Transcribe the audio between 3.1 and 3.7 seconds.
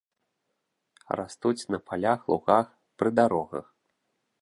дарогах.